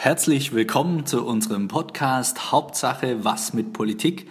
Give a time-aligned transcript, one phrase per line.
[0.00, 4.28] Herzlich willkommen zu unserem Podcast Hauptsache Was mit Politik.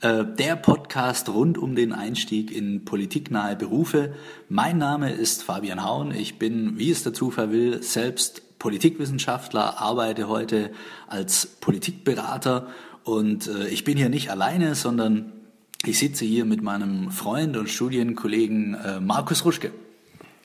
[0.00, 4.14] Äh, der Podcast rund um den Einstieg in politiknahe Berufe.
[4.48, 6.14] Mein Name ist Fabian Haun.
[6.14, 10.70] Ich bin, wie es der Zufall will, selbst Politikwissenschaftler, arbeite heute
[11.08, 12.68] als Politikberater
[13.02, 15.32] und äh, ich bin hier nicht alleine, sondern
[15.84, 19.72] ich sitze hier mit meinem Freund und Studienkollegen äh, Markus Ruschke.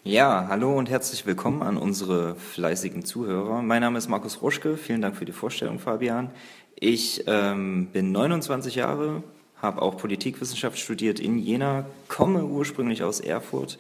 [0.08, 3.64] Ja, hallo und herzlich willkommen an unsere fleißigen Zuhörer.
[3.64, 4.78] Mein Name ist Markus Ruschke.
[4.78, 6.30] Vielen Dank für die Vorstellung, Fabian.
[6.76, 9.24] Ich ähm, bin 29 Jahre,
[9.60, 13.80] habe auch Politikwissenschaft studiert in Jena, komme ursprünglich aus Erfurt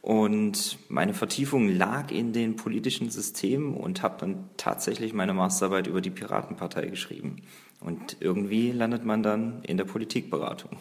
[0.00, 6.00] und meine Vertiefung lag in den politischen Systemen und habe dann tatsächlich meine Masterarbeit über
[6.00, 7.42] die Piratenpartei geschrieben.
[7.80, 10.78] Und irgendwie landet man dann in der Politikberatung.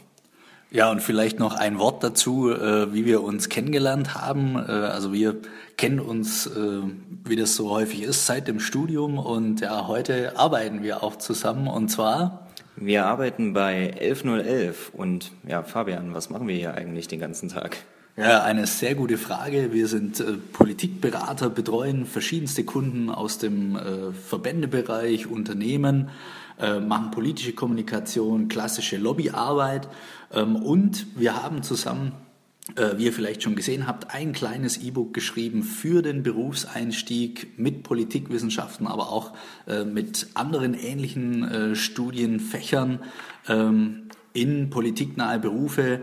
[0.72, 4.56] Ja, und vielleicht noch ein Wort dazu, äh, wie wir uns kennengelernt haben.
[4.56, 5.38] Äh, also wir
[5.78, 6.82] kennen uns, äh,
[7.24, 11.68] wie das so häufig ist, seit dem Studium und ja, heute arbeiten wir auch zusammen
[11.68, 12.48] und zwar.
[12.76, 17.78] Wir arbeiten bei 11011 und ja, Fabian, was machen wir hier eigentlich den ganzen Tag?
[18.16, 19.74] Ja, eine sehr gute Frage.
[19.74, 26.10] Wir sind äh, Politikberater, betreuen verschiedenste Kunden aus dem äh, Verbändebereich, Unternehmen,
[26.60, 29.88] äh, machen politische Kommunikation, klassische Lobbyarbeit.
[30.32, 32.14] Ähm, und wir haben zusammen
[32.76, 37.84] äh, wie ihr vielleicht schon gesehen habt, ein kleines E-Book geschrieben für den Berufseinstieg mit
[37.84, 39.34] Politikwissenschaften, aber auch
[39.68, 43.00] äh, mit anderen ähnlichen äh, Studienfächern.
[43.48, 44.10] Ähm,
[44.42, 46.02] in politiknahe Berufe.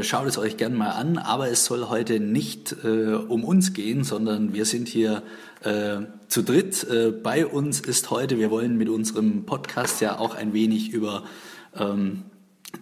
[0.00, 4.54] Schaut es euch gern mal an, aber es soll heute nicht um uns gehen, sondern
[4.54, 5.22] wir sind hier
[6.28, 6.86] zu dritt.
[7.22, 11.24] bei uns ist heute, wir wollen mit unserem Podcast ja auch ein wenig über
[11.76, 12.24] ähm,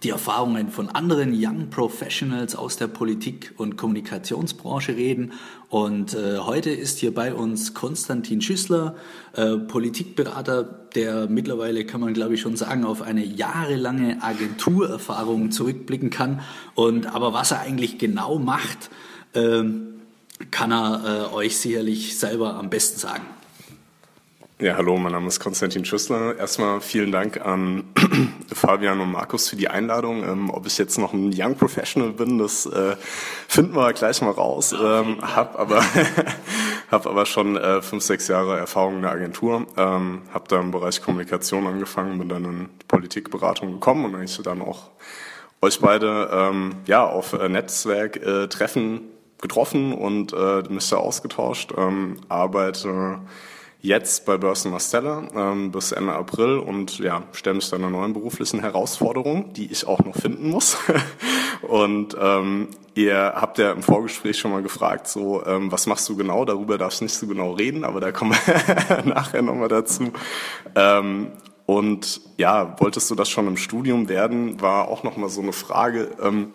[0.01, 5.33] die Erfahrungen von anderen Young Professionals aus der Politik- und Kommunikationsbranche reden.
[5.69, 8.95] Und äh, heute ist hier bei uns Konstantin Schüssler,
[9.33, 16.09] äh, Politikberater, der mittlerweile, kann man glaube ich schon sagen, auf eine jahrelange Agenturerfahrung zurückblicken
[16.09, 16.41] kann.
[16.75, 18.89] Und aber was er eigentlich genau macht,
[19.33, 19.63] äh,
[20.51, 23.23] kann er äh, euch sicherlich selber am besten sagen.
[24.63, 26.37] Ja, hallo, mein Name ist Konstantin Schüssler.
[26.37, 27.83] Erstmal vielen Dank an
[28.53, 30.23] Fabian und Markus für die Einladung.
[30.23, 32.95] Ähm, ob ich jetzt noch ein Young Professional bin, das äh,
[33.49, 34.71] finden wir gleich mal raus.
[34.71, 35.83] Ähm, hab aber
[36.91, 39.67] hab aber schon äh, fünf, sechs Jahre Erfahrung in der Agentur.
[39.75, 44.61] Ähm, hab da im Bereich Kommunikation angefangen, bin dann in Politikberatung gekommen und eigentlich dann
[44.61, 44.91] auch
[45.61, 51.73] euch beide ähm, ja auf äh, Netzwerktreffen äh, getroffen und äh, mich da ausgetauscht.
[51.77, 53.19] Ähm, arbeite
[53.83, 58.13] jetzt bei Börsen Marstella ähm, bis Ende April und ja, stelle mich dann einer neuen
[58.13, 60.77] beruflichen Herausforderung, die ich auch noch finden muss.
[61.61, 66.15] und ähm, ihr habt ja im Vorgespräch schon mal gefragt, so ähm, was machst du
[66.15, 66.45] genau?
[66.45, 70.13] Darüber darfst du nicht so genau reden, aber da kommen wir nachher nochmal dazu.
[70.75, 71.33] Ähm,
[71.65, 76.11] und ja, wolltest du das schon im Studium werden, war auch nochmal so eine Frage.
[76.21, 76.53] Ähm,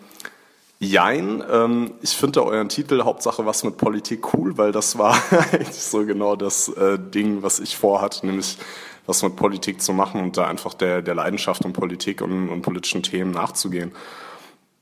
[0.81, 5.75] Jein, ähm, ich finde euren Titel Hauptsache was mit Politik cool, weil das war eigentlich
[5.75, 8.57] so genau das äh, Ding, was ich vorhatte, nämlich
[9.05, 12.61] was mit Politik zu machen und da einfach der, der Leidenschaft um Politik und, und
[12.61, 13.91] politischen Themen nachzugehen.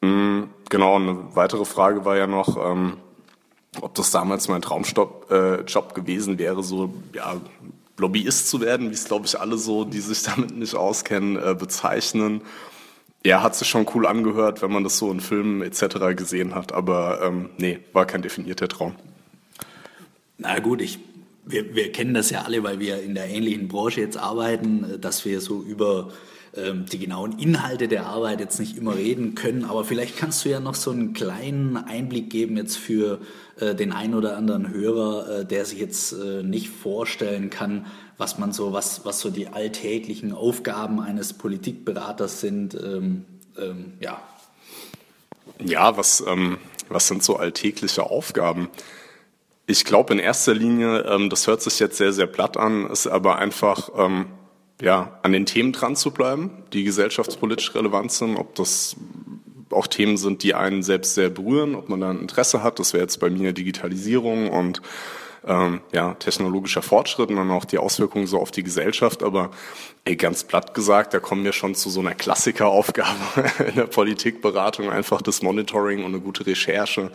[0.01, 2.97] Mhm, genau, eine weitere Frage war ja noch, ähm,
[3.81, 5.63] ob das damals mein Traumjob äh,
[5.95, 7.37] gewesen wäre, so ja,
[7.97, 11.55] Lobbyist zu werden, wie es glaube ich alle so, die sich damit nicht auskennen, äh,
[11.55, 12.41] bezeichnen.
[13.25, 16.15] Ja, hat sich schon cool angehört, wenn man das so in Filmen etc.
[16.15, 18.95] gesehen hat, aber ähm, nee, war kein definierter Traum.
[20.37, 20.99] Na gut, ich,
[21.45, 25.25] wir, wir kennen das ja alle, weil wir in der ähnlichen Branche jetzt arbeiten, dass
[25.25, 26.09] wir so über
[26.57, 30.59] die genauen Inhalte der Arbeit jetzt nicht immer reden können, aber vielleicht kannst du ja
[30.59, 33.19] noch so einen kleinen Einblick geben jetzt für
[33.59, 38.37] äh, den einen oder anderen Hörer, äh, der sich jetzt äh, nicht vorstellen kann, was
[38.37, 42.75] man so, was, was so die alltäglichen Aufgaben eines Politikberaters sind.
[42.75, 43.25] Ähm,
[43.57, 44.21] ähm, ja.
[45.63, 46.57] Ja, was, ähm,
[46.89, 48.69] was sind so alltägliche Aufgaben?
[49.65, 53.07] Ich glaube in erster Linie, ähm, das hört sich jetzt sehr, sehr platt an, ist
[53.07, 54.27] aber einfach ähm,
[54.81, 58.95] ja, an den Themen dran zu bleiben, die gesellschaftspolitisch relevant sind, ob das
[59.71, 62.79] auch Themen sind, die einen selbst sehr berühren, ob man da ein Interesse hat.
[62.79, 64.81] Das wäre jetzt bei mir Digitalisierung und
[65.45, 69.23] ähm, ja, technologischer Fortschritt und dann auch die Auswirkungen so auf die Gesellschaft.
[69.23, 69.51] Aber
[70.05, 74.89] ey, ganz platt gesagt, da kommen wir schon zu so einer Klassikeraufgabe in der Politikberatung,
[74.89, 77.11] einfach das Monitoring und eine gute Recherche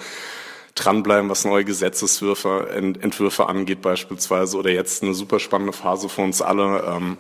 [0.75, 6.41] dranbleiben, was neue Gesetzeswürfe, Entwürfe angeht beispielsweise oder jetzt eine super spannende Phase für uns
[6.41, 7.19] alle, ähm,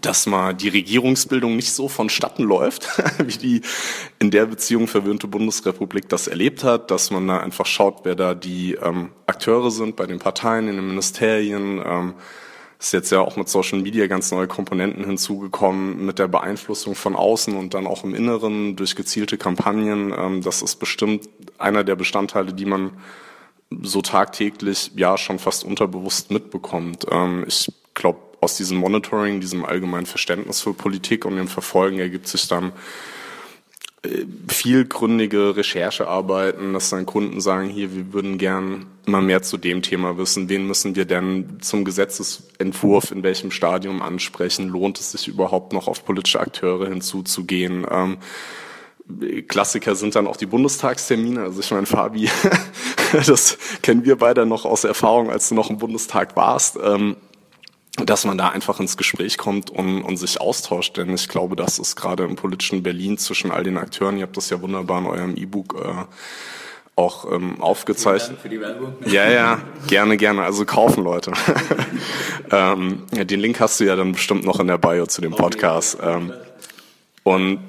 [0.00, 2.88] dass mal die Regierungsbildung nicht so vonstatten läuft,
[3.18, 3.62] wie die
[4.18, 8.34] in der Beziehung verwöhnte Bundesrepublik das erlebt hat, dass man da einfach schaut, wer da
[8.34, 12.14] die ähm, Akteure sind bei den Parteien, in den Ministerien, ähm,
[12.78, 17.16] ist jetzt ja auch mit Social Media ganz neue Komponenten hinzugekommen, mit der Beeinflussung von
[17.16, 20.14] außen und dann auch im Inneren durch gezielte Kampagnen.
[20.16, 22.92] Ähm, das ist bestimmt einer der Bestandteile, die man
[23.82, 27.06] so tagtäglich ja schon fast unterbewusst mitbekommt.
[27.10, 32.28] Ähm, ich glaube, aus diesem Monitoring, diesem allgemeinen Verständnis für Politik und dem Verfolgen ergibt
[32.28, 32.72] sich dann
[34.02, 39.82] äh, vielgründige Recherchearbeiten, dass dann Kunden sagen, hier, wir würden gern mal mehr zu dem
[39.82, 40.48] Thema wissen.
[40.48, 44.68] Wen müssen wir denn zum Gesetzesentwurf in welchem Stadium ansprechen?
[44.68, 47.86] Lohnt es sich überhaupt noch auf politische Akteure hinzuzugehen?
[47.90, 48.18] Ähm,
[49.48, 51.42] Klassiker sind dann auch die Bundestagstermine.
[51.42, 52.28] Also ich meine, Fabi,
[53.12, 56.78] das kennen wir beide noch aus Erfahrung, als du noch im Bundestag warst.
[56.82, 57.16] Ähm,
[58.04, 60.96] dass man da einfach ins Gespräch kommt und, und sich austauscht.
[60.96, 64.36] Denn ich glaube, das ist gerade im politischen Berlin zwischen all den Akteuren, ihr habt
[64.36, 66.04] das ja wunderbar in eurem E-Book äh,
[66.98, 68.40] auch ähm, aufgezeichnet.
[68.40, 68.94] Für die Werbung.
[69.06, 70.42] Ja, ja, gerne, gerne.
[70.42, 71.32] Also kaufen, Leute.
[72.50, 75.98] ähm, den Link hast du ja dann bestimmt noch in der Bio zu dem Podcast.
[76.02, 76.32] Ähm,
[77.22, 77.60] und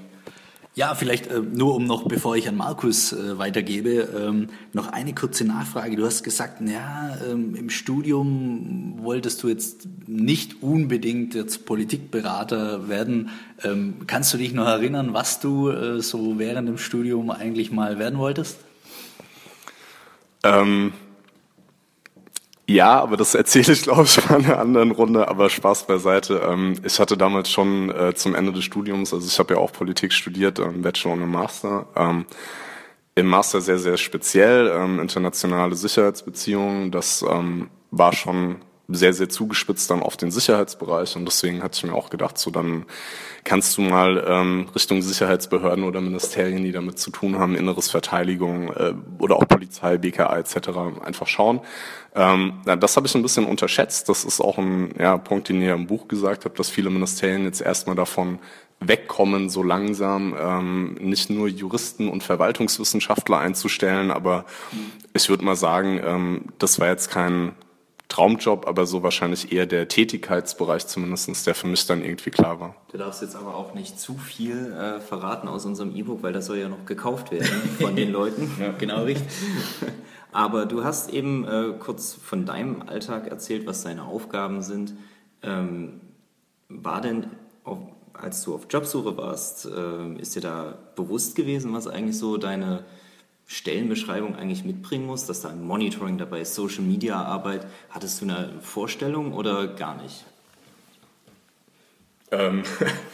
[0.79, 5.13] ja, vielleicht äh, nur um noch, bevor ich an Markus äh, weitergebe, ähm, noch eine
[5.13, 5.97] kurze Nachfrage.
[5.97, 13.31] Du hast gesagt, ja, ähm, im Studium wolltest du jetzt nicht unbedingt jetzt Politikberater werden.
[13.61, 17.99] Ähm, kannst du dich noch erinnern, was du äh, so während dem Studium eigentlich mal
[17.99, 18.59] werden wolltest?
[20.45, 20.93] Ähm,
[22.69, 26.41] ja, aber das erzähle ich, glaube ich, mal in einer anderen Runde, aber Spaß beiseite.
[26.47, 29.71] Ähm, ich hatte damals schon äh, zum Ende des Studiums, also ich habe ja auch
[29.71, 31.87] Politik studiert, ähm, Bachelor und Master.
[31.95, 32.25] Ähm,
[33.15, 34.67] Im Master sehr, sehr speziell,
[35.01, 36.89] internationale Sicherheitsbeziehungen.
[36.91, 37.25] Das
[37.91, 38.57] war schon
[38.91, 42.49] sehr, sehr zugespitzt dann auf den Sicherheitsbereich und deswegen hatte ich mir auch gedacht, so
[42.49, 42.85] dann
[43.43, 48.71] kannst du mal ähm, Richtung Sicherheitsbehörden oder Ministerien, die damit zu tun haben, Inneres Verteidigung
[48.73, 50.69] äh, oder auch Polizei, BKA etc.
[51.03, 51.61] einfach schauen.
[52.15, 54.09] Ähm, ja, das habe ich ein bisschen unterschätzt.
[54.09, 57.43] Das ist auch ein ja, Punkt, den ihr im Buch gesagt habt, dass viele Ministerien
[57.43, 58.39] jetzt erstmal davon
[58.79, 64.45] wegkommen, so langsam ähm, nicht nur Juristen und Verwaltungswissenschaftler einzustellen, aber
[65.13, 67.53] ich würde mal sagen, ähm, das war jetzt kein
[68.09, 72.75] Traumjob, aber so wahrscheinlich eher der Tätigkeitsbereich zumindestens, der für mich dann irgendwie klar war.
[72.91, 76.47] Du darfst jetzt aber auch nicht zu viel äh, verraten aus unserem E-Book, weil das
[76.47, 77.47] soll ja noch gekauft werden
[77.79, 78.51] von den Leuten.
[78.59, 79.27] ja, genau richtig.
[80.31, 84.93] Aber du hast eben äh, kurz von deinem Alltag erzählt, was deine Aufgaben sind.
[85.43, 86.01] Ähm,
[86.67, 87.27] war denn,
[87.63, 87.77] auf,
[88.13, 92.85] als du auf Jobsuche warst, äh, ist dir da bewusst gewesen, was eigentlich so deine
[93.51, 97.65] Stellenbeschreibung eigentlich mitbringen muss, dass da ein Monitoring dabei ist, Social Media Arbeit.
[97.89, 100.23] Hattest du eine Vorstellung oder gar nicht?
[102.29, 102.61] Ähm,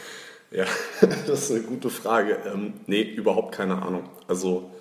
[0.52, 0.66] ja,
[1.26, 2.38] das ist eine gute Frage.
[2.54, 4.10] Ähm, nee, überhaupt keine Ahnung.
[4.28, 4.72] Also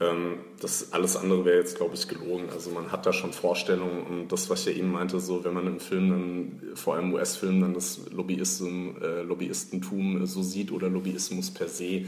[0.00, 2.48] ähm, das alles andere wäre jetzt, glaube ich, gelogen.
[2.50, 5.52] Also man hat da schon Vorstellungen und das, was ich ja eben meinte, so wenn
[5.52, 10.88] man im Film dann, vor allem US-Film, dann das Lobbyisten, äh, Lobbyistentum so sieht oder
[10.88, 12.06] Lobbyismus per se,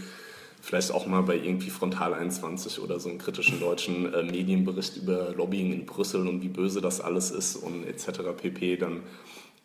[0.63, 5.33] vielleicht auch mal bei irgendwie Frontal 21 oder so einem kritischen deutschen äh, Medienbericht über
[5.33, 8.21] Lobbying in Brüssel und wie böse das alles ist und etc.
[8.37, 9.03] pp, dann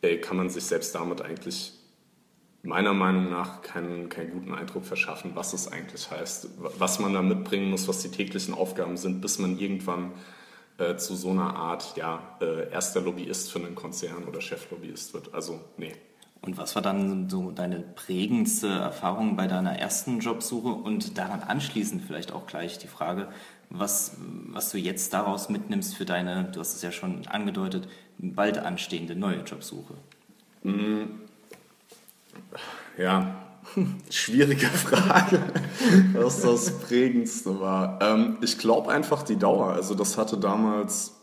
[0.02, 1.74] äh, kann man sich selbst damit eigentlich
[2.64, 7.22] meiner Meinung nach keinen, keinen guten Eindruck verschaffen, was es eigentlich heißt, was man da
[7.22, 10.14] mitbringen muss, was die täglichen Aufgaben sind, bis man irgendwann
[10.80, 15.34] äh, zu so einer Art ja, äh, erster Lobbyist für einen Konzern oder Cheflobbyist wird.
[15.36, 15.94] Also nee,
[16.42, 22.02] und was war dann so deine prägendste Erfahrung bei deiner ersten Jobsuche und daran anschließend
[22.02, 23.28] vielleicht auch gleich die Frage,
[23.70, 24.18] was,
[24.48, 29.16] was du jetzt daraus mitnimmst für deine, du hast es ja schon angedeutet, bald anstehende
[29.16, 29.94] neue Jobsuche?
[30.64, 31.04] Mm.
[32.98, 33.36] Ja,
[34.10, 35.42] schwierige Frage,
[36.14, 38.00] was das prägendste war.
[38.02, 39.74] Ähm, ich glaube einfach die Dauer.
[39.74, 41.17] Also das hatte damals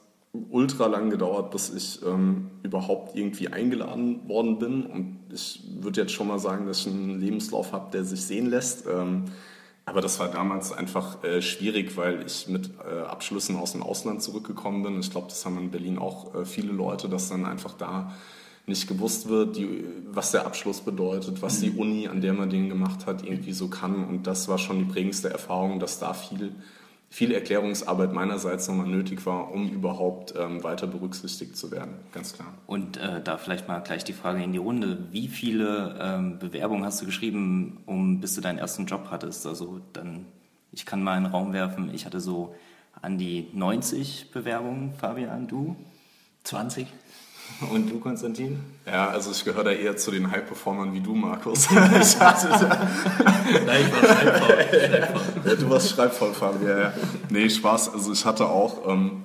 [0.50, 4.84] ultra lang gedauert, bis ich ähm, überhaupt irgendwie eingeladen worden bin.
[4.84, 8.46] Und ich würde jetzt schon mal sagen, dass ich einen Lebenslauf habe, der sich sehen
[8.46, 8.86] lässt.
[8.86, 9.24] Ähm,
[9.86, 14.22] aber das war damals einfach äh, schwierig, weil ich mit äh, Abschlüssen aus dem Ausland
[14.22, 14.98] zurückgekommen bin.
[14.98, 18.12] Ich glaube, das haben in Berlin auch äh, viele Leute, dass dann einfach da
[18.66, 22.70] nicht gewusst wird, die, was der Abschluss bedeutet, was die Uni, an der man den
[22.70, 24.06] gemacht hat, irgendwie so kann.
[24.06, 26.52] Und das war schon die prägendste Erfahrung, dass da viel
[27.14, 32.52] viel Erklärungsarbeit meinerseits nochmal nötig war, um überhaupt ähm, weiter berücksichtigt zu werden, ganz klar.
[32.66, 34.98] Und äh, da vielleicht mal gleich die Frage in die Runde.
[35.12, 39.46] Wie viele ähm, Bewerbungen hast du geschrieben, um, bis du deinen ersten Job hattest?
[39.46, 40.26] Also dann,
[40.72, 42.56] ich kann mal in den Raum werfen, ich hatte so
[43.00, 45.76] an die 90 Bewerbungen, Fabian, du?
[46.42, 46.88] 20?
[47.70, 48.58] Und du, Konstantin?
[48.86, 51.68] Ja, also ich gehöre da eher zu den High-Performern wie du, Markus.
[51.70, 52.88] ich hatte da
[53.66, 56.66] Nein, ich war Ja, du warst schreibvoll, Fabi.
[56.66, 56.92] Ja, ja.
[57.30, 57.94] Nee, Spaß.
[57.94, 59.22] Also ich hatte auch, ähm,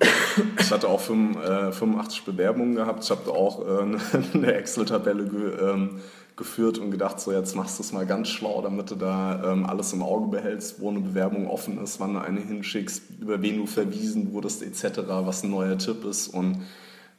[0.58, 3.04] ich hatte auch 85, äh, 85 Bewerbungen gehabt.
[3.04, 3.98] Ich habe auch äh,
[4.34, 6.00] eine Excel-Tabelle ge, ähm,
[6.36, 9.66] geführt und gedacht, so jetzt machst du es mal ganz schlau, damit du da ähm,
[9.66, 13.58] alles im Auge behältst, wo eine Bewerbung offen ist, wann du eine hinschickst, über wen
[13.58, 16.62] du verwiesen wurdest etc., was ein neuer Tipp ist und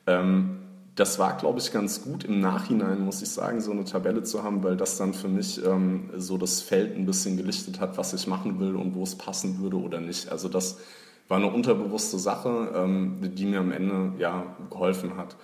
[0.08, 0.61] ähm,
[0.96, 4.44] das war, glaube ich, ganz gut im Nachhinein, muss ich sagen, so eine Tabelle zu
[4.44, 8.14] haben, weil das dann für mich ähm, so das Feld ein bisschen gelichtet hat, was
[8.14, 10.30] ich machen will und wo es passen würde oder nicht.
[10.30, 10.80] Also das
[11.30, 15.38] war eine unterbewusste Sache, ähm, die mir am Ende ja geholfen hat.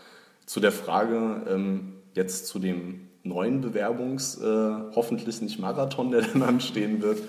[0.46, 6.42] Zu der Frage ähm, jetzt zu dem neuen Bewerbungs, äh, hoffentlich nicht Marathon, der dann
[6.44, 7.20] anstehen wird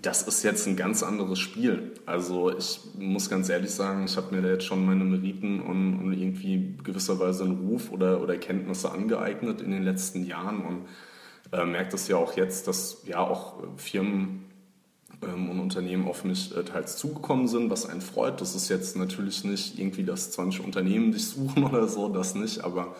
[0.00, 1.92] das ist jetzt ein ganz anderes Spiel.
[2.06, 5.98] Also ich muss ganz ehrlich sagen, ich habe mir da jetzt schon meine Meriten und,
[6.00, 10.86] und, irgendwie gewisserweise einen Ruf oder, oder Kenntnisse angeeignet in den letzten Jahren und
[11.52, 14.46] äh, merke das ja auch jetzt, dass ja auch Firmen
[15.22, 18.40] ähm, und Unternehmen auf mich äh, teils zugekommen sind, was einen freut.
[18.40, 22.64] Das ist jetzt natürlich nicht irgendwie, dass 20 Unternehmen dich suchen oder so, das nicht,
[22.64, 22.96] aber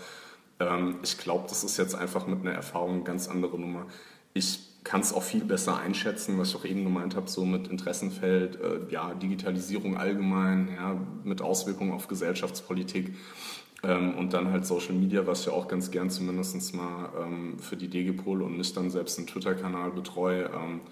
[0.60, 3.86] ähm, ich glaube, das ist jetzt einfach mit einer Erfahrung eine ganz andere Nummer.
[4.34, 7.66] Ich kann es auch viel besser einschätzen, was ich auch eben gemeint habe, so mit
[7.68, 13.14] Interessenfeld, äh, ja, Digitalisierung allgemein, ja, mit Auswirkungen auf Gesellschaftspolitik
[13.82, 17.78] ähm, und dann halt Social Media, was ich auch ganz gern zumindest mal ähm, für
[17.78, 20.50] die DGPol und nicht dann selbst einen Twitter-Kanal betreue.
[20.54, 20.82] Ähm,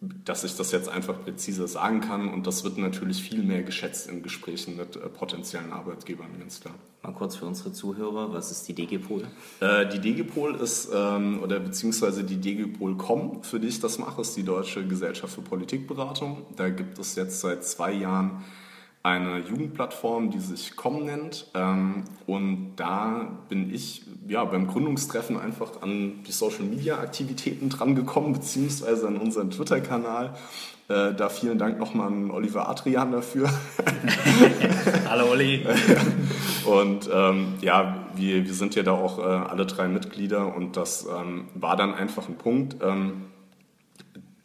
[0.00, 2.32] dass ich das jetzt einfach präziser sagen kann.
[2.32, 6.74] Und das wird natürlich viel mehr geschätzt in Gesprächen mit äh, potenziellen Arbeitgebern, ganz klar.
[7.02, 9.26] Mal kurz für unsere Zuhörer, was ist die DGPol?
[9.60, 14.36] Äh, die DGPol ist, ähm, oder beziehungsweise die DGPol.com, für die ich das mache, ist
[14.36, 16.46] die Deutsche Gesellschaft für Politikberatung.
[16.56, 18.42] Da gibt es jetzt seit zwei Jahren
[19.02, 21.46] eine Jugendplattform, die sich Com nennt.
[21.54, 29.16] Ähm, und da bin ich ja, beim Gründungstreffen einfach an die Social-Media-Aktivitäten drangekommen, beziehungsweise an
[29.16, 30.34] unseren Twitter-Kanal.
[30.88, 33.48] Äh, da vielen Dank nochmal an Oliver Adrian dafür.
[35.08, 35.64] Hallo Olli.
[36.66, 41.06] und ähm, ja, wir, wir sind ja da auch äh, alle drei Mitglieder und das
[41.06, 42.76] ähm, war dann einfach ein Punkt.
[42.82, 43.26] Ähm,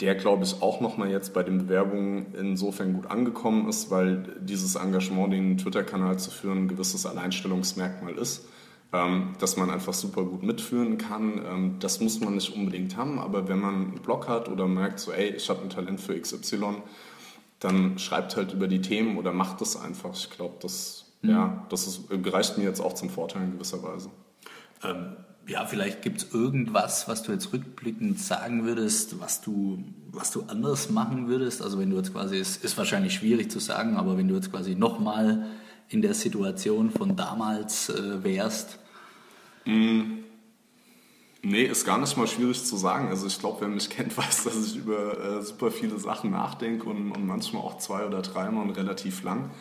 [0.01, 4.75] der, glaube ich, auch nochmal jetzt bei den Bewerbungen insofern gut angekommen ist, weil dieses
[4.75, 8.47] Engagement, den Twitter-Kanal zu führen, ein gewisses Alleinstellungsmerkmal ist,
[8.91, 11.41] ähm, dass man einfach super gut mitführen kann.
[11.45, 14.99] Ähm, das muss man nicht unbedingt haben, aber wenn man einen Blog hat oder merkt,
[14.99, 16.81] so, ey, ich habe ein Talent für XY,
[17.59, 20.13] dann schreibt halt über die Themen oder macht das einfach.
[20.13, 21.29] Ich glaube, das, mhm.
[21.29, 24.09] ja, das ist, gereicht mir jetzt auch zum Vorteil in gewisser Weise.
[24.83, 25.15] Ähm
[25.47, 30.43] ja, vielleicht gibt es irgendwas, was du jetzt rückblickend sagen würdest, was du, was du
[30.47, 31.61] anders machen würdest.
[31.61, 34.51] Also wenn du jetzt quasi, es ist wahrscheinlich schwierig zu sagen, aber wenn du jetzt
[34.51, 35.45] quasi nochmal
[35.89, 38.79] in der Situation von damals äh, wärst.
[39.65, 40.19] Mm.
[41.43, 43.09] Nee, ist gar nicht mal schwierig zu sagen.
[43.09, 46.89] Also ich glaube, wer mich kennt, weiß, dass ich über äh, super viele Sachen nachdenke
[46.89, 49.51] und, und manchmal auch zwei oder dreimal und relativ lang.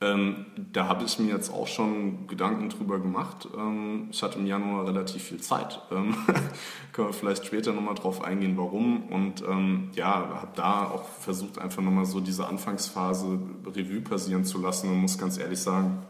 [0.00, 3.48] Ähm, da habe ich mir jetzt auch schon Gedanken drüber gemacht.
[3.56, 5.80] Ähm, ich hatte im Januar relativ viel Zeit.
[5.90, 6.14] Ähm,
[6.92, 9.08] können wir vielleicht später nochmal drauf eingehen, warum.
[9.08, 14.60] Und ähm, ja, habe da auch versucht, einfach nochmal so diese Anfangsphase Revue passieren zu
[14.60, 16.04] lassen und muss ganz ehrlich sagen,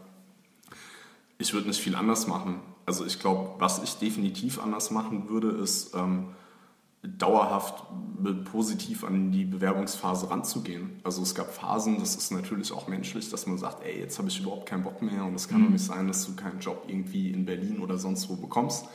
[1.39, 2.59] ich würde nicht viel anders machen.
[2.85, 6.27] Also ich glaube, was ich definitiv anders machen würde, ist ähm,
[7.01, 7.83] dauerhaft
[8.51, 10.99] positiv an die Bewerbungsphase ranzugehen.
[11.03, 14.27] Also es gab Phasen, das ist natürlich auch menschlich, dass man sagt, ey, jetzt habe
[14.27, 15.65] ich überhaupt keinen Bock mehr und es kann mhm.
[15.65, 18.85] doch nicht sein, dass du keinen Job irgendwie in Berlin oder sonst wo bekommst.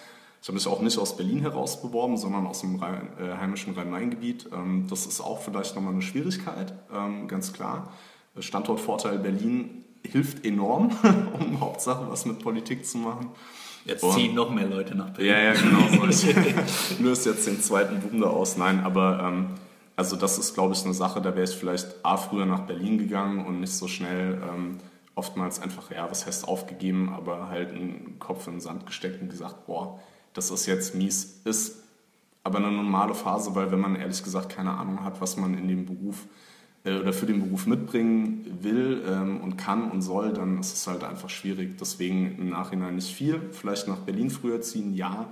[0.42, 3.72] Ich habe mich auch nicht aus Berlin heraus beworben, sondern aus dem Rhein, äh, heimischen
[3.72, 4.50] Rhein-Main-Gebiet.
[4.52, 7.90] Ähm, das ist auch vielleicht nochmal eine Schwierigkeit, ähm, ganz klar.
[8.38, 10.90] Standortvorteil Berlin hilft enorm,
[11.40, 13.30] um Hauptsache was mit Politik zu machen.
[13.84, 14.14] Jetzt Boah.
[14.14, 15.32] ziehen noch mehr Leute nach Berlin.
[15.32, 16.10] Ja, ja, genau.
[16.10, 16.28] So.
[17.00, 18.56] löst jetzt den zweiten Wunder aus.
[18.56, 19.46] Nein, aber ähm,
[19.96, 22.98] also das ist, glaube ich, eine Sache, da wäre ich vielleicht A, früher nach Berlin
[22.98, 24.78] gegangen und nicht so schnell ähm,
[25.14, 29.28] oftmals einfach, ja, was heißt aufgegeben, aber halt einen Kopf in den Sand gesteckt und
[29.28, 30.00] gesagt, boah,
[30.32, 31.40] das ist jetzt mies.
[31.44, 31.76] Ist
[32.42, 35.68] aber eine normale Phase, weil wenn man ehrlich gesagt keine Ahnung hat, was man in
[35.68, 36.26] dem Beruf
[36.84, 41.02] oder für den Beruf mitbringen will ähm, und kann und soll, dann ist es halt
[41.02, 41.78] einfach schwierig.
[41.78, 43.40] Deswegen im Nachhinein nicht viel.
[43.52, 45.26] Vielleicht nach Berlin früher ziehen, ja.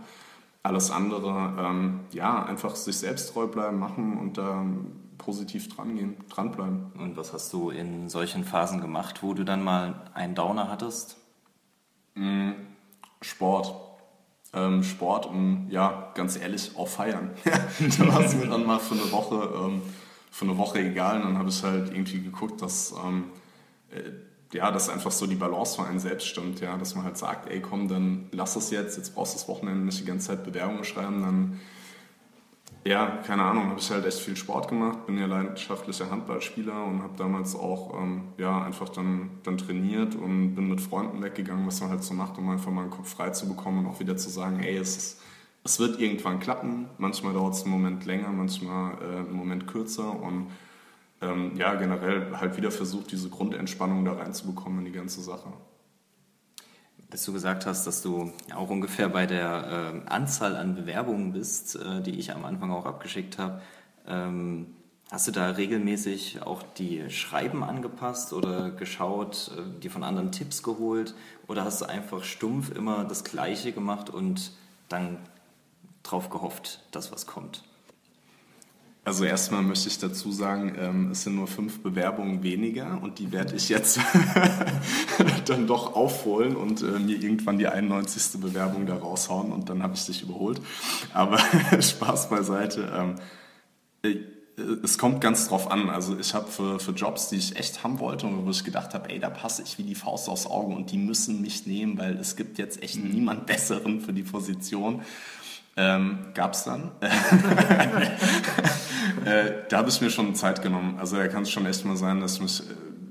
[0.62, 6.16] Alles andere, ähm, ja, einfach sich selbst treu bleiben, machen und da ähm, positiv drangehen,
[6.30, 6.92] dranbleiben.
[6.98, 11.16] Und was hast du in solchen Phasen gemacht, wo du dann mal einen Downer hattest?
[12.14, 12.52] Mm,
[13.20, 13.74] Sport.
[14.54, 17.30] Ähm, Sport und ja, ganz ehrlich, auch feiern.
[17.44, 19.82] da war es mir dann mal für eine Woche ähm,
[20.32, 21.18] für eine Woche egal.
[21.18, 23.26] Und dann habe ich halt irgendwie geguckt, dass, ähm,
[23.90, 26.60] äh, ja, dass einfach so die Balance für einen selbst stimmt.
[26.60, 26.76] Ja?
[26.76, 29.84] Dass man halt sagt, ey komm, dann lass es jetzt, jetzt brauchst du das Wochenende
[29.84, 31.60] nicht die ganze Zeit Bewerbungen schreiben, dann
[32.84, 37.00] ja, keine Ahnung, habe ich halt echt viel Sport gemacht, bin ja leidenschaftlicher Handballspieler und
[37.02, 41.80] habe damals auch ähm, ja, einfach dann, dann trainiert und bin mit Freunden weggegangen, was
[41.80, 44.16] man halt so macht, um einfach mal den Kopf frei zu bekommen und auch wieder
[44.16, 45.20] zu sagen, ey, es, ist,
[45.64, 46.88] es wird irgendwann klappen.
[46.98, 50.48] Manchmal dauert es einen Moment länger, manchmal äh, einen Moment kürzer und
[51.20, 55.52] ähm, ja, generell halt wieder versucht, diese Grundentspannung da reinzubekommen in die ganze Sache
[57.12, 61.76] bis du gesagt hast, dass du auch ungefähr bei der äh, Anzahl an Bewerbungen bist,
[61.76, 63.60] äh, die ich am Anfang auch abgeschickt habe.
[64.08, 64.68] Ähm,
[65.10, 70.62] hast du da regelmäßig auch die Schreiben angepasst oder geschaut, äh, die von anderen Tipps
[70.62, 71.14] geholt?
[71.48, 74.52] Oder hast du einfach stumpf immer das Gleiche gemacht und
[74.88, 75.18] dann
[76.02, 77.62] drauf gehofft, dass was kommt?
[79.04, 83.32] Also erstmal möchte ich dazu sagen, ähm, es sind nur fünf Bewerbungen weniger und die
[83.32, 83.98] werde ich jetzt
[85.46, 88.40] dann doch aufholen und äh, mir irgendwann die 91.
[88.40, 90.60] Bewerbung da raushauen und dann habe ich dich überholt.
[91.12, 91.38] Aber
[91.80, 92.92] Spaß beiseite.
[92.94, 93.14] Ähm,
[94.08, 94.18] äh,
[94.84, 95.90] es kommt ganz drauf an.
[95.90, 98.94] Also ich habe für, für Jobs, die ich echt haben wollte und wo ich gedacht
[98.94, 101.98] habe, ey, da passe ich wie die Faust aufs Auge und die müssen mich nehmen,
[101.98, 105.02] weil es gibt jetzt echt niemand Besseren für die Position.
[105.76, 106.90] Ähm, Gab es dann.
[109.24, 110.96] äh, da habe ich mir schon Zeit genommen.
[110.98, 112.64] Also da kann es schon echt mal sein, dass ich mich äh,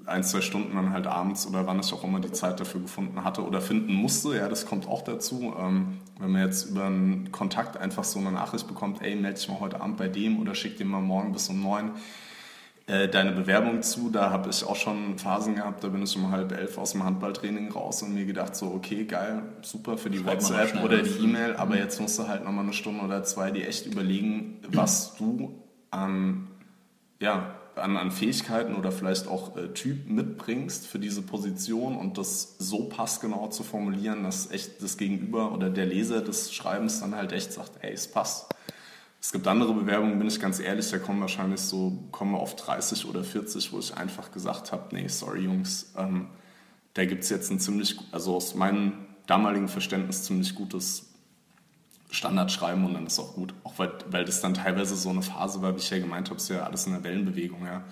[0.05, 3.23] ein, zwei Stunden dann halt abends oder wann ich auch immer die Zeit dafür gefunden
[3.23, 4.35] hatte oder finden musste.
[4.35, 5.55] Ja, das kommt auch dazu.
[5.59, 9.49] Ähm, wenn man jetzt über einen Kontakt einfach so eine Nachricht bekommt, ey, melde dich
[9.49, 11.91] mal heute Abend bei dem oder schick dir mal morgen bis um neun
[12.91, 14.09] äh, deine Bewerbung zu.
[14.09, 17.05] Da habe ich auch schon Phasen gehabt, da bin ich um halb elf aus dem
[17.05, 21.23] Handballtraining raus und mir gedacht, so, okay, geil, super für die Schreibt WhatsApp oder die
[21.23, 21.81] E-Mail, aber mhm.
[21.81, 25.55] jetzt musst du halt nochmal eine Stunde oder zwei die echt überlegen, was du
[25.89, 26.49] an,
[27.21, 32.57] ja, an, an Fähigkeiten oder vielleicht auch äh, Typ mitbringst für diese Position und das
[32.59, 37.31] so passgenau zu formulieren, dass echt das Gegenüber oder der Leser des Schreibens dann halt
[37.31, 38.53] echt sagt, ey, es passt.
[39.21, 43.05] Es gibt andere Bewerbungen, bin ich ganz ehrlich, da kommen wahrscheinlich so, kommen auf 30
[43.05, 46.27] oder 40, wo ich einfach gesagt habe, nee, sorry Jungs, ähm,
[46.95, 48.93] da gibt es jetzt ein ziemlich, also aus meinem
[49.27, 51.11] damaligen Verständnis ziemlich gutes
[52.09, 53.53] Standardschreiben und dann ist auch gut.
[53.63, 56.37] Auch weil, weil das dann teilweise so eine Phase war, wie ich ja gemeint habe,
[56.37, 57.83] ist ja alles in der Wellenbewegung, ja.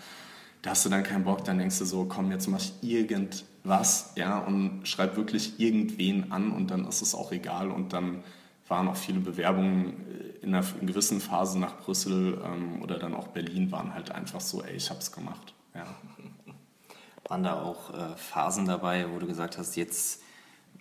[0.63, 4.13] Da hast du dann keinen Bock, dann denkst du so, komm, jetzt mach ich irgendwas,
[4.15, 8.23] ja, und schreib wirklich irgendwen an und dann ist es auch egal und dann
[8.69, 9.93] waren auch viele Bewerbungen
[10.41, 14.39] in einer in gewissen Phase nach Brüssel ähm, oder dann auch Berlin waren halt einfach
[14.39, 15.53] so, ey, ich hab's gemacht.
[15.75, 15.85] Ja.
[17.27, 20.23] Waren da auch äh, Phasen dabei, wo du gesagt hast, jetzt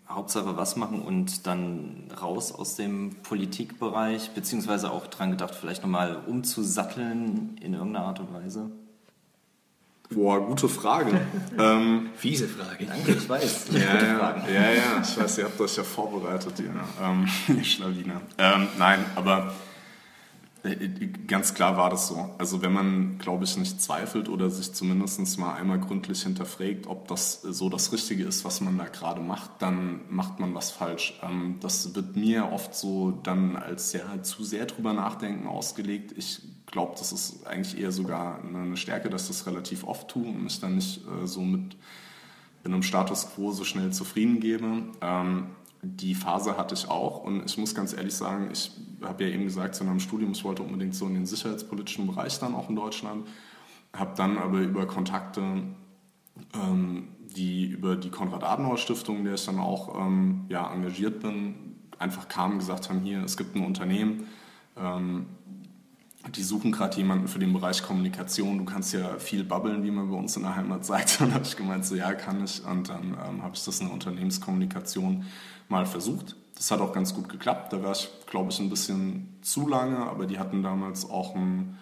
[0.08, 6.22] Hauptsache was machen und dann raus aus dem Politikbereich, beziehungsweise auch dran gedacht, vielleicht nochmal
[6.26, 8.70] umzusatteln in irgendeiner Art und Weise?
[10.10, 11.20] Boah, gute Frage.
[11.58, 12.86] ähm, Fiese Frage.
[12.86, 13.66] Danke, ich weiß.
[13.72, 18.22] ja, ja, ja, ja, ich weiß, ihr habt euch ja vorbereitet, ihr, ähm, ihr Schlawiner.
[18.38, 19.52] Ähm, nein, aber
[20.62, 20.88] äh,
[21.26, 22.34] ganz klar war das so.
[22.38, 27.06] Also wenn man, glaube ich, nicht zweifelt oder sich zumindest mal einmal gründlich hinterfragt, ob
[27.08, 31.20] das so das Richtige ist, was man da gerade macht, dann macht man was falsch.
[31.22, 36.14] Ähm, das wird mir oft so dann als ja zu sehr drüber nachdenken ausgelegt.
[36.16, 40.44] Ich glaube, das ist eigentlich eher sogar eine Stärke, dass das relativ oft tue und
[40.44, 41.76] mich dann nicht äh, so mit
[42.64, 44.82] einem Status quo so schnell zufrieden gebe.
[45.00, 45.46] Ähm,
[45.82, 49.44] die Phase hatte ich auch und ich muss ganz ehrlich sagen, ich habe ja eben
[49.44, 52.76] gesagt, zu einem Studium, ich wollte unbedingt so in den sicherheitspolitischen Bereich dann auch in
[52.76, 53.26] Deutschland,
[53.96, 55.42] habe dann aber über Kontakte,
[56.54, 62.54] ähm, die über die Konrad-Adenauer-Stiftung, der ich dann auch ähm, ja, engagiert bin, einfach kamen
[62.54, 64.26] und gesagt haben, hier, es gibt ein Unternehmen,
[64.76, 65.26] ähm,
[66.26, 68.58] die suchen gerade jemanden für den Bereich Kommunikation.
[68.58, 71.20] Du kannst ja viel babbeln, wie man bei uns in der Heimat sagt.
[71.20, 72.64] Und habe ich gemeint, so ja, kann ich.
[72.64, 75.24] Und dann ähm, habe ich das in der Unternehmenskommunikation
[75.68, 76.36] mal versucht.
[76.56, 77.72] Das hat auch ganz gut geklappt.
[77.72, 81.78] Da war ich, glaube ich, ein bisschen zu lange, aber die hatten damals auch ein,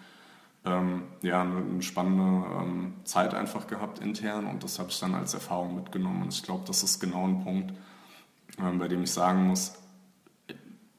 [0.65, 5.33] ähm, ja, eine, spannende ähm, Zeit einfach gehabt intern und das habe ich dann als
[5.33, 6.21] Erfahrung mitgenommen.
[6.21, 7.73] Und ich glaube, das ist genau ein Punkt,
[8.59, 9.73] ähm, bei dem ich sagen muss,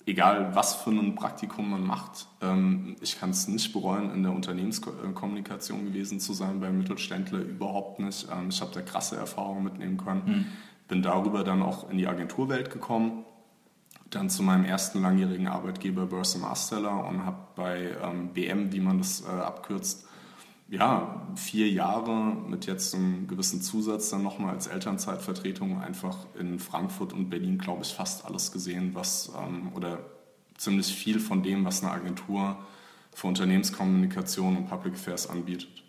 [0.09, 4.33] egal was für ein Praktikum man macht, ähm, ich kann es nicht bereuen, in der
[4.33, 8.27] Unternehmenskommunikation gewesen zu sein, bei Mittelständler überhaupt nicht.
[8.33, 10.23] Ähm, ich habe da krasse Erfahrungen mitnehmen können.
[10.27, 10.47] Mhm.
[10.89, 13.25] Bin darüber dann auch in die Agenturwelt gekommen,
[14.11, 18.99] dann zu meinem ersten langjährigen Arbeitgeber Börse Marsteller und habe bei ähm, BM, wie man
[18.99, 20.08] das äh, abkürzt,
[20.69, 27.13] ja, vier Jahre mit jetzt einem gewissen Zusatz dann nochmal als Elternzeitvertretung einfach in Frankfurt
[27.13, 30.01] und Berlin, glaube ich, fast alles gesehen, was ähm, oder
[30.57, 32.59] ziemlich viel von dem, was eine Agentur
[33.15, 35.83] für Unternehmenskommunikation und Public Affairs anbietet.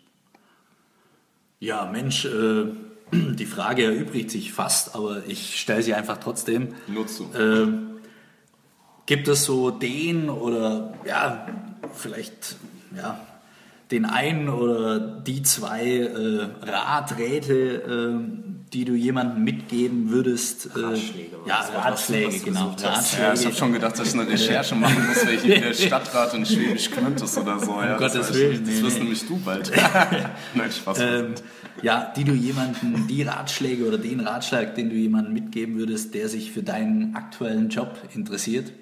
[1.58, 2.72] Ja, Mensch, äh,
[3.12, 6.74] die Frage erübrigt sich fast, aber ich stelle sie einfach trotzdem.
[6.86, 7.24] Nur zu.
[7.34, 7.68] Äh,
[9.04, 11.46] gibt es so den oder ja,
[11.92, 12.56] vielleicht
[12.96, 13.20] ja,
[13.90, 20.66] den einen oder die zwei äh, Raträte, äh, die du jemandem mitgeben würdest.
[20.76, 21.36] Äh, Ratschläge.
[21.46, 22.76] Ja, Ratschläge, genau.
[22.80, 23.22] Ratschläge.
[23.22, 26.46] Ja, ich habe schon gedacht, dass ich eine Recherche machen muss, welche der Stadtrat in
[26.46, 27.72] Schwäbisch Gmünd ist oder so.
[27.80, 28.64] Ja, um Gottes das Willen.
[28.64, 29.72] Das wirst nämlich du bald.
[30.54, 30.98] Nein, Spaß.
[31.00, 31.34] Ähm,
[31.82, 36.28] ja, die du jemanden, die Ratschläge oder den Ratschlag, den du jemandem mitgeben würdest, der
[36.28, 38.72] sich für deinen aktuellen Job interessiert?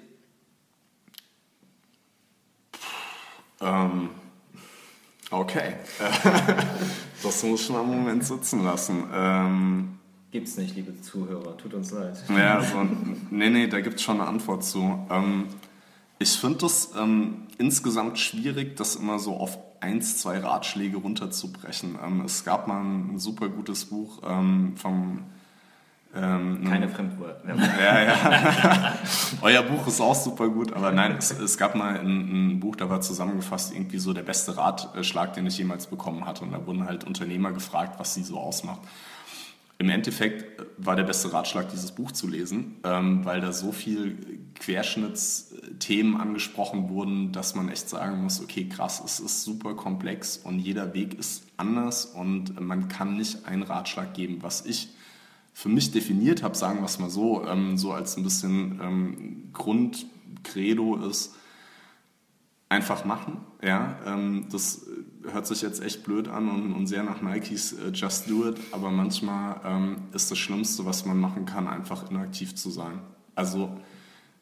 [3.61, 4.09] Ähm,
[5.31, 5.73] okay.
[7.23, 9.03] das muss ich mal einen Moment sitzen lassen.
[9.13, 9.99] Ähm,
[10.31, 12.15] Gibt's nicht, liebe Zuhörer, tut uns leid.
[12.29, 12.87] Ja, so,
[13.31, 15.07] nee, nee, da gibt es schon eine Antwort zu.
[15.09, 15.47] Ähm,
[16.19, 21.97] ich finde es ähm, insgesamt schwierig, das immer so auf eins, zwei Ratschläge runterzubrechen.
[22.05, 25.23] Ähm, es gab mal ein, ein super gutes Buch ähm, vom
[26.15, 27.39] ähm, Keine Fremdwörter.
[27.79, 28.97] Ja, ja.
[29.41, 32.75] Euer Buch ist auch super gut, aber nein, es, es gab mal ein, ein, Buch,
[32.75, 36.43] da war zusammengefasst irgendwie so der beste Ratschlag, den ich jemals bekommen hatte.
[36.43, 38.81] Und da wurden halt Unternehmer gefragt, was sie so ausmacht.
[39.77, 44.17] Im Endeffekt war der beste Ratschlag, dieses Buch zu lesen, ähm, weil da so viel
[44.55, 50.59] Querschnittsthemen angesprochen wurden, dass man echt sagen muss, okay, krass, es ist super komplex und
[50.59, 54.89] jeder Weg ist anders und man kann nicht einen Ratschlag geben, was ich
[55.53, 59.49] für mich definiert habe, sagen wir es mal so, ähm, so als ein bisschen ähm,
[59.53, 61.35] Grundcredo ist,
[62.69, 63.39] einfach machen.
[63.63, 64.85] Ja, ähm, das
[65.23, 68.57] hört sich jetzt echt blöd an und, und sehr nach Nikes äh, Just Do It,
[68.71, 73.01] aber manchmal ähm, ist das Schlimmste, was man machen kann, einfach inaktiv zu sein.
[73.35, 73.77] Also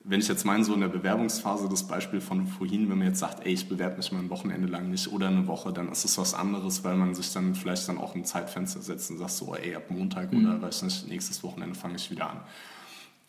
[0.09, 3.19] wenn ich jetzt meine, so in der Bewerbungsphase, das Beispiel von vorhin, wenn man jetzt
[3.19, 6.05] sagt, ey, ich bewerbe mich mal ein Wochenende lang nicht oder eine Woche, dann ist
[6.05, 9.31] es was anderes, weil man sich dann vielleicht dann auch ein Zeitfenster setzt und sagt
[9.31, 10.45] so, ey, ab Montag mhm.
[10.45, 12.39] oder weiß nicht, nächstes Wochenende fange ich wieder an.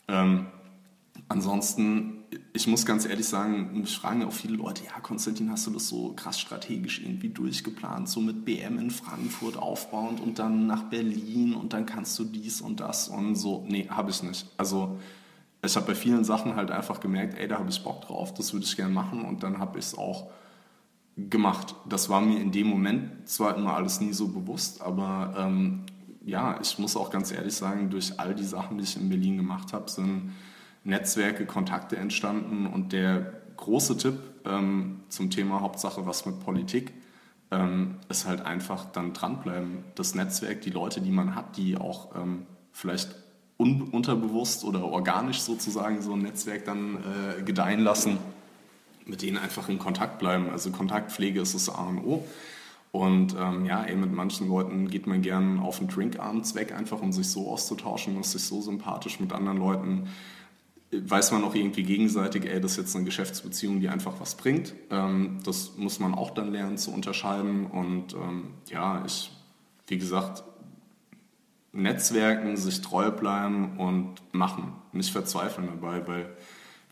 [0.07, 0.47] Ähm,
[1.29, 2.19] ansonsten,
[2.53, 5.89] ich muss ganz ehrlich sagen, mich fragen auch viele Leute, ja, Konstantin, hast du das
[5.89, 11.55] so krass strategisch irgendwie durchgeplant, so mit BM in Frankfurt aufbauend und dann nach Berlin
[11.55, 13.67] und dann kannst du dies und das und so.
[13.69, 14.47] Nee, habe ich nicht.
[14.57, 14.97] Also
[15.63, 18.53] ich habe bei vielen Sachen halt einfach gemerkt, ey, da habe ich Bock drauf, das
[18.53, 20.31] würde ich gerne machen und dann habe ich es auch
[21.17, 21.75] gemacht.
[21.89, 25.85] Das war mir in dem Moment zwar immer alles nie so bewusst, aber ähm,
[26.25, 29.37] ja, ich muss auch ganz ehrlich sagen, durch all die Sachen, die ich in Berlin
[29.37, 30.35] gemacht habe, sind
[30.85, 36.93] Netzwerke, Kontakte entstanden und der große Tipp ähm, zum Thema Hauptsache was mit Politik
[37.51, 39.85] ähm, ist halt einfach dann dranbleiben.
[39.95, 43.17] Das Netzwerk, die Leute, die man hat, die auch ähm, vielleicht
[43.59, 48.19] unterbewusst oder organisch sozusagen so ein Netzwerk dann äh, gedeihen lassen,
[49.05, 50.49] mit denen einfach in Kontakt bleiben.
[50.51, 52.25] Also Kontaktpflege ist das A und O.
[52.93, 56.73] Und ähm, ja, eben mit manchen Leuten geht man gern auf einen Drink abends weg,
[56.73, 60.09] einfach um sich so auszutauschen, ist sich so sympathisch mit anderen Leuten.
[60.91, 64.73] Weiß man auch irgendwie gegenseitig, ey, das ist jetzt eine Geschäftsbeziehung, die einfach was bringt.
[64.91, 67.67] Ähm, das muss man auch dann lernen zu unterscheiden.
[67.67, 69.31] Und ähm, ja, ich,
[69.89, 70.45] wie gesagt,
[71.79, 74.73] Netzwerken, sich treu bleiben und machen.
[74.93, 76.37] Nicht verzweifeln dabei, weil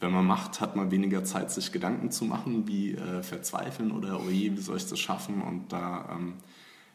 [0.00, 4.20] wenn man macht, hat man weniger Zeit, sich Gedanken zu machen, wie äh, verzweifeln oder
[4.20, 5.40] oh je, wie soll ich das schaffen?
[5.42, 6.34] Und da, ähm,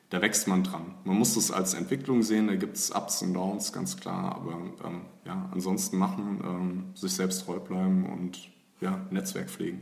[0.10, 0.93] da wächst man dran.
[1.04, 4.54] Man muss das als Entwicklung sehen, da gibt es Ups und Downs, ganz klar, aber
[4.86, 8.49] ähm, ja, ansonsten machen, ähm, sich selbst treu bleiben und
[8.82, 9.82] ja, Netzwerk pflegen.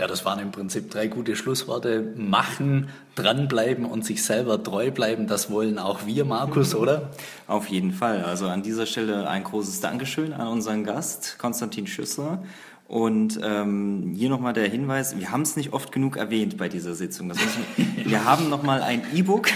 [0.00, 2.14] Ja, das waren im Prinzip drei gute Schlussworte.
[2.16, 7.10] Machen, dranbleiben und sich selber treu bleiben, das wollen auch wir, Markus, oder?
[7.46, 8.24] Auf jeden Fall.
[8.24, 12.42] Also an dieser Stelle ein großes Dankeschön an unseren Gast, Konstantin Schüssler.
[12.88, 16.94] Und ähm, hier nochmal der Hinweis, wir haben es nicht oft genug erwähnt bei dieser
[16.94, 17.30] Sitzung.
[17.32, 19.50] Ich, wir haben nochmal ein E-Book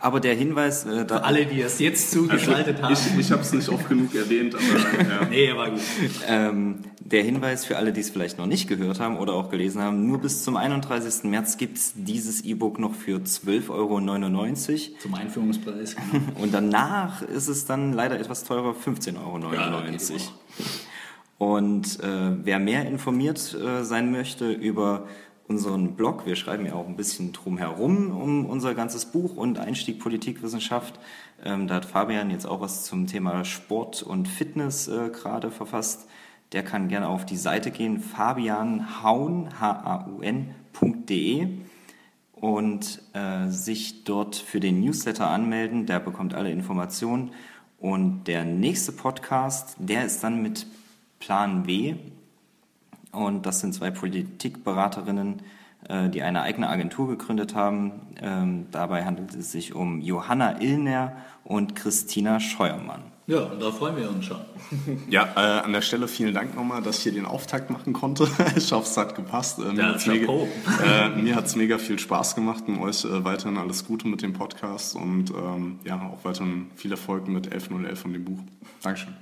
[0.00, 0.84] aber der Hinweis...
[0.84, 3.18] Äh, Für alle, die es jetzt zugeschaltet also, haben.
[3.18, 5.08] Ich, ich habe es nicht oft genug erwähnt, aber...
[5.08, 5.24] Ja.
[5.30, 5.80] nee, war gut.
[6.26, 9.82] Ähm, der Hinweis für alle, die es vielleicht noch nicht gehört haben oder auch gelesen
[9.82, 11.24] haben, nur bis zum 31.
[11.24, 14.98] März gibt es dieses E-Book noch für 12,99 Euro.
[14.98, 15.96] Zum Einführungspreis.
[16.40, 19.54] Und danach ist es dann leider etwas teurer, 15,99 Euro.
[19.54, 19.82] Ja,
[21.38, 25.06] und äh, wer mehr informiert äh, sein möchte über
[25.48, 26.26] unseren Blog.
[26.26, 31.00] Wir schreiben ja auch ein bisschen drum herum um unser ganzes Buch und Einstieg Politikwissenschaft.
[31.44, 36.06] Ähm, da hat Fabian jetzt auch was zum Thema Sport und Fitness äh, gerade verfasst.
[36.52, 41.48] Der kann gerne auf die Seite gehen, fabianhaun, H-A-U-N.de
[42.32, 45.86] und äh, sich dort für den Newsletter anmelden.
[45.86, 47.32] Der bekommt alle Informationen.
[47.78, 50.66] Und der nächste Podcast, der ist dann mit
[51.20, 51.96] Plan W.
[53.12, 55.42] Und das sind zwei Politikberaterinnen,
[55.88, 57.92] äh, die eine eigene Agentur gegründet haben.
[58.20, 63.02] Ähm, dabei handelt es sich um Johanna Illner und Christina Scheuermann.
[63.28, 64.38] Ja, und da freuen wir uns schon.
[65.10, 68.26] Ja, äh, an der Stelle vielen Dank nochmal, dass ich hier den Auftakt machen konnte.
[68.56, 69.58] ich hoffe, es hat gepasst.
[69.58, 70.32] Äh, mir Ja, hat's mega,
[70.82, 74.32] äh, mir hat's mega viel Spaß gemacht und euch äh, weiterhin alles Gute mit dem
[74.32, 78.38] Podcast und ähm, ja, auch weiterhin viel Erfolg mit 11.011 und dem Buch.
[78.82, 79.12] Dankeschön.